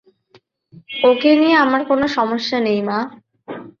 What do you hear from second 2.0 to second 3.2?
সমস্যা নেই মা।